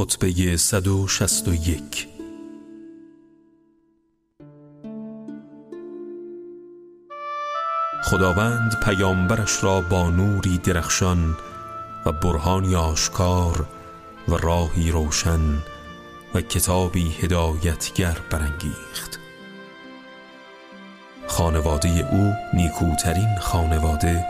[0.00, 2.08] خطبه 161
[8.02, 11.36] خداوند پیامبرش را با نوری درخشان
[12.06, 13.66] و برهانی آشکار
[14.28, 15.58] و راهی روشن
[16.34, 19.18] و کتابی هدایتگر برانگیخت.
[21.26, 24.26] خانواده او نیکوترین خانواده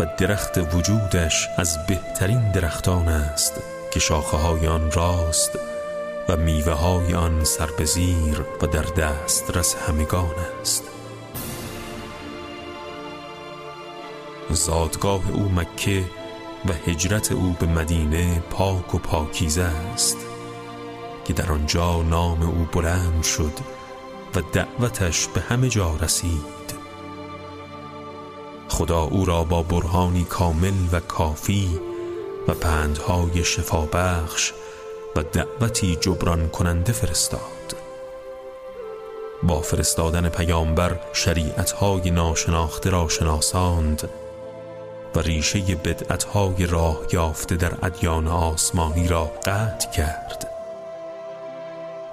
[0.00, 3.77] و درخت وجودش از بهترین درختان است.
[3.90, 5.58] که شاخه های آن راست
[6.28, 10.84] و میوه های آن سربزیر و در دسترس همگان است.
[14.50, 16.04] زادگاه او مکه
[16.68, 20.16] و هجرت او به مدینه پاک و پاکیزه است
[21.24, 23.52] که در آنجا نام او بلند شد
[24.34, 26.78] و دعوتش به همه جا رسید.
[28.68, 31.80] خدا او را با برهانی کامل و کافی
[32.48, 34.52] و پندهای شفابخش
[35.16, 37.40] و دعوتی جبران کننده فرستاد.
[39.42, 44.08] با فرستادن پیامبر شریعتهای ناشناخته را شناساند
[45.14, 50.48] و ریشه بدعتهای راه یافته در ادیان آسمانی را قطع کرد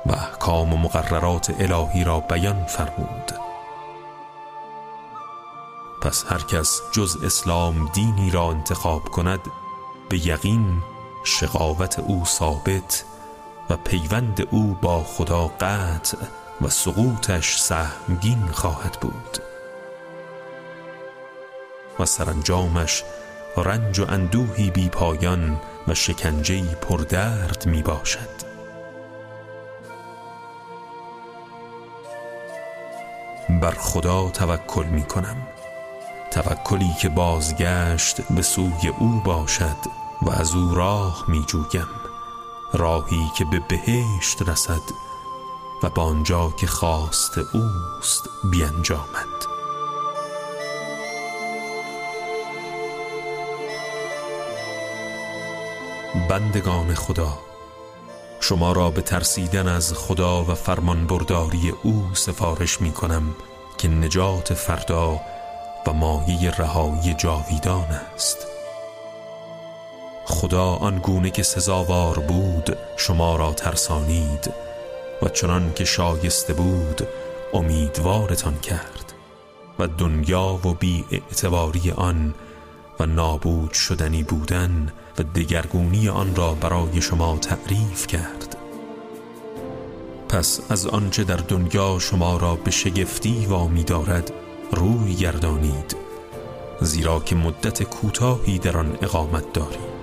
[0.06, 3.32] و احکام و مقررات الهی را بیان فرمود.
[6.02, 9.40] پس هر کس جز اسلام دینی را انتخاب کند
[10.10, 10.82] به یقین
[11.24, 13.06] شقاوت او ثابت
[13.70, 16.18] و پیوند او با خدا قطع
[16.62, 19.38] و سقوطش سهمگین خواهد بود.
[22.00, 23.04] و سرانجامش
[23.58, 28.46] رنج و اندوهی بی پایان و شکنجهی پردرد می باشد.
[33.50, 35.48] بر خدا توکل می کنم.
[36.36, 39.78] توکلی که بازگشت به سوی او باشد
[40.22, 41.88] و از او راه می جویم
[42.74, 44.82] راهی که به بهشت رسد
[45.84, 49.46] و با آنجا که خواست اوست بیانجامد.
[56.30, 57.38] بندگان خدا
[58.40, 63.36] شما را به ترسیدن از خدا و فرمانبرداری او سفارش می کنم
[63.78, 65.20] که نجات فردا
[65.88, 68.48] و مایه رهایی جاویدان است.
[70.26, 74.54] خدا آنگونه که سزاوار بود شما را ترسانید
[75.22, 77.08] و چنان که شایسته بود
[77.54, 79.14] امیدوارتان کرد
[79.80, 82.34] و دنیا و بی اعتباری آن
[83.00, 88.58] و نابود شدنی بودن و دگرگونی آن را برای شما تعریف کرد.
[90.30, 94.32] پس از آنچه در دنیا شما را به شگفتی وامی دارد
[94.72, 95.96] روی گردانید
[96.82, 99.96] زیرا که مدت کوتاهی در آن اقامت دارید.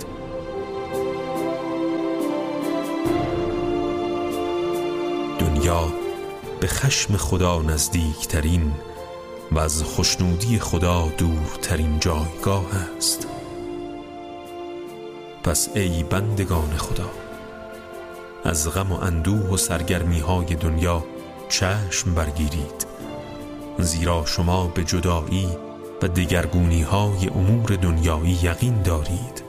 [5.38, 5.92] دنیا
[6.60, 8.72] به خشم خدا نزدیکترین
[9.52, 13.26] و از خوشنودی خدا دورترین جایگاه است.
[15.44, 17.10] پس ای بندگان خدا
[18.44, 21.04] از غم و اندوه و سرگرمی های دنیا
[21.48, 22.91] چشم برگیرید.
[23.78, 25.48] زیرا شما به جدایی
[26.02, 29.42] و دگرگونی های امور دنیایی یقین دارید.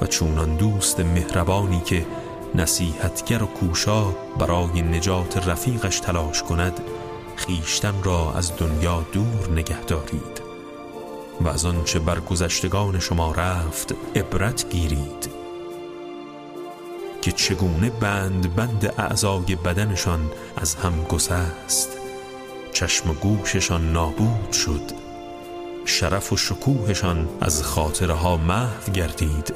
[0.00, 2.06] و چونان دوست مهربانی که
[2.54, 4.04] نصیحتگر و کوشا
[4.38, 6.80] برای نجات رفیقش تلاش کند
[7.36, 10.40] خیشتن را از دنیا دور نگه دارید.
[11.40, 15.30] و از آنچه بر گذشتگان شما رفت عبرت گیرید.
[17.22, 21.99] که چگونه بند بند اعضای بدنشان از هم گسست
[22.72, 24.92] چشم و گوششان نابود شد.
[25.84, 29.54] شرف و شکوهشان از خاطرها محو گردید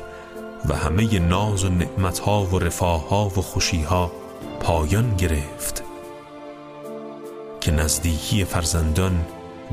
[0.68, 4.12] و همه ناز و نعمتها و رفاها و خوشیها
[4.60, 5.82] پایان گرفت.
[7.60, 9.24] که نزدیکی فرزندان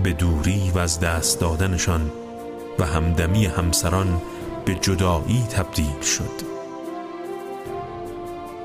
[0.03, 2.11] به دوری و از دست دادنشان
[2.79, 4.21] و همدمی همسران
[4.65, 6.51] به جدایی تبدیل شد.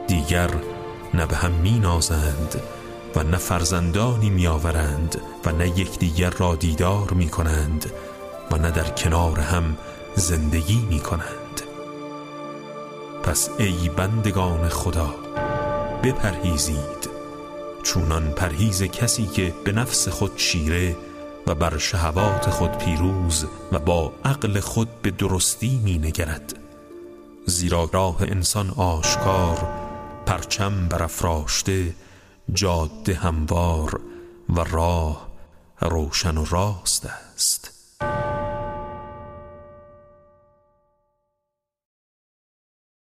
[0.06, 0.50] دیگر
[1.14, 2.62] نه به هم می نازند
[3.16, 7.92] و نه فرزندانی می آورند و نه یکدیگر را دیدار می کنند
[8.50, 9.76] و نه در کنار هم
[10.14, 11.62] زندگی می کنند
[13.22, 15.14] پس ای بندگان خدا
[16.02, 17.16] بپرهیزید.
[17.82, 20.96] چونان پرهیز کسی که به نفس خود شیره
[21.46, 26.54] و بر شهوات خود پیروز و با عقل خود به درستی می نگرد
[27.46, 29.68] زیرا راه انسان آشکار
[30.26, 31.94] پرچم برافراشته
[32.52, 34.00] جاده هموار
[34.48, 35.28] و راه
[35.80, 37.75] روشن و راست است.